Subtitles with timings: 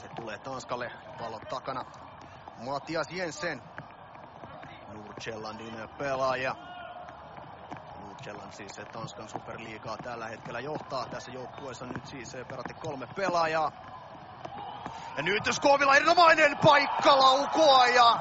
[0.00, 0.92] se tulee Tanskalle.
[1.18, 1.84] Pallon takana
[2.58, 3.62] Matias Jensen.
[4.94, 6.54] Nordjellandin pelaaja.
[8.00, 11.06] Nordjelland siis Tanskan superliigaa tällä hetkellä johtaa.
[11.06, 13.72] Tässä joukkueessa nyt siis peräti kolme pelaajaa.
[15.16, 18.18] Ja nyt Skovilla erinomainen paikka laukoa ja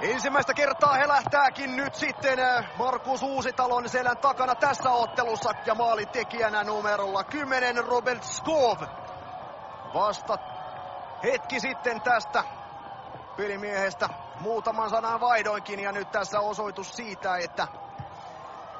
[0.00, 2.38] ensimmäistä kertaa he lähtääkin nyt sitten
[2.78, 8.78] Markus Uusitalon selän takana tässä ottelussa ja maalitekijänä numerolla 10 Robert Skov.
[9.94, 10.38] Vasta
[11.22, 12.44] hetki sitten tästä
[13.36, 14.08] pelimiehestä
[14.40, 17.68] muutaman sanan vaihdoinkin ja nyt tässä osoitus siitä, että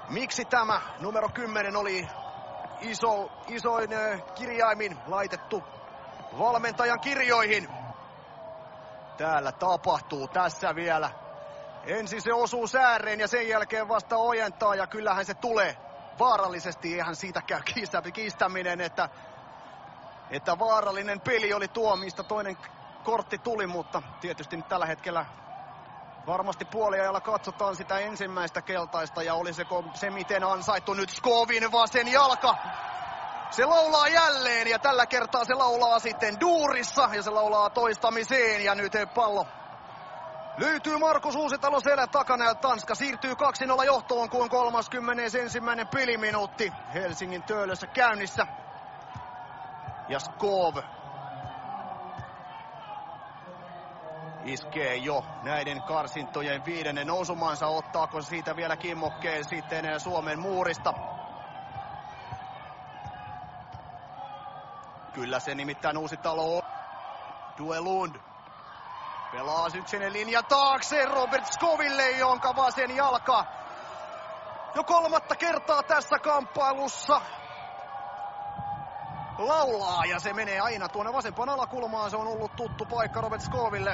[0.09, 2.09] miksi tämä numero 10 oli
[2.81, 3.91] iso, isoin
[4.35, 5.65] kirjaimin laitettu
[6.39, 7.69] valmentajan kirjoihin.
[9.17, 11.11] Täällä tapahtuu tässä vielä.
[11.85, 15.77] Ensin se osuu sääreen ja sen jälkeen vasta ojentaa ja kyllähän se tulee
[16.19, 16.95] vaarallisesti.
[16.95, 17.61] Eihän siitä käy
[18.13, 19.09] kiistäminen, että,
[20.31, 22.57] että vaarallinen peli oli tuo, mistä toinen
[23.03, 25.27] kortti tuli, mutta tietysti nyt tällä hetkellä
[26.27, 32.57] varmasti puoliajalla katsotaan sitä ensimmäistä keltaista ja olisiko se miten ansaittu nyt Skovin vasen jalka.
[33.51, 38.75] Se laulaa jälleen ja tällä kertaa se laulaa sitten duurissa ja se laulaa toistamiseen ja
[38.75, 39.47] nyt pallo
[40.59, 43.35] löytyy Markus Uusitalo selän takana ja Tanska siirtyy
[43.83, 45.39] 2-0 johtoon kun 31.
[45.91, 48.47] peliminuutti Helsingin töölössä käynnissä.
[50.09, 50.77] Ja Skov
[54.41, 57.67] iskee jo näiden karsintojen viidennen nousumansa.
[57.67, 60.95] Ottaako siitä vielä kimmokkeen sitten Suomen muurista?
[65.13, 66.63] Kyllä se nimittäin uusi talo on.
[67.59, 68.17] Duelund.
[69.31, 73.45] Pelaa Syksenen linja taakse Robert Skoville, jonka vasen jalka
[74.75, 77.21] jo kolmatta kertaa tässä kamppailussa
[79.39, 82.11] laulaa ja se menee aina tuonne vasempaan alakulmaan.
[82.11, 83.91] Se on ollut tuttu paikka Robert Skoville.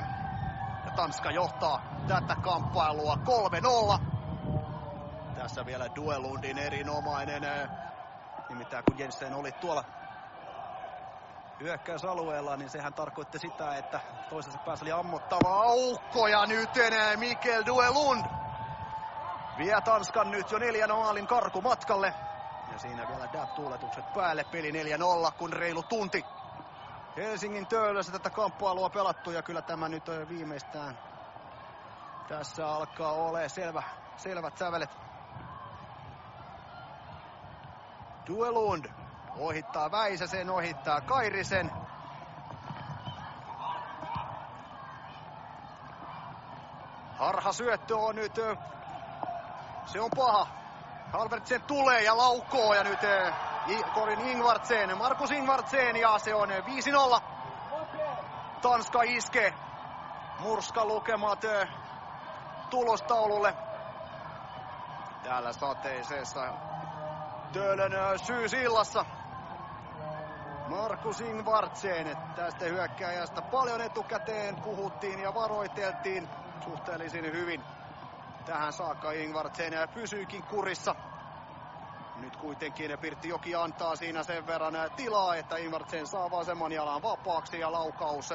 [0.84, 3.19] Ja Tanska johtaa tätä kamppailua
[3.98, 4.01] 3-0.
[5.35, 7.45] Tässä vielä Duelundin erinomainen.
[7.45, 7.69] Eh,
[8.48, 9.85] nimittäin kun Jensen oli tuolla
[11.61, 17.63] hyökkäysalueella, niin sehän tarkoitti sitä, että toisessa päässä oli ammottava aukko ja nyt enää Mikkel
[17.67, 18.24] Duelund
[19.58, 22.14] vie Tanskan nyt jo neljän maalin karku matkalle.
[22.73, 24.75] Ja siinä vielä Dab-tuuletukset päälle, peli 4-0,
[25.39, 26.27] kun reilu tunti
[27.17, 30.98] Helsingin töölössä tätä kamppailua pelattu ja kyllä tämä nyt viimeistään
[32.29, 33.83] tässä alkaa ole selvä,
[34.17, 34.91] selvät sävelet.
[38.29, 38.85] Duelund
[39.39, 41.70] ohittaa Väisäsen, ohittaa Kairisen.
[47.19, 48.33] Harha syöttö on nyt,
[49.92, 50.64] se on paha.
[51.14, 53.01] Halvertsen tulee ja laukoo ja nyt
[53.92, 57.23] Korin Ingvartsen, Markus Ingvartsen ja se on 5-0.
[58.61, 59.55] Tanska iskee.
[60.39, 61.41] Murska lukemat
[62.70, 63.55] tulostaululle.
[65.23, 66.55] Täällä sateisessa
[67.52, 69.07] Töölön syysillassa.
[70.67, 76.29] Markus Ingvartsen tästä hyökkääjästä paljon etukäteen puhuttiin ja varoiteltiin
[76.64, 77.83] suhteellisen hyvin.
[78.45, 80.97] Tähän saakka Ingvartsen pysyykin kurissa.
[82.15, 87.59] Nyt kuitenkin Pirtti Joki antaa siinä sen verran tilaa, että Ingvartsen saa vasemman jalan vapaaksi
[87.59, 88.29] ja laukaus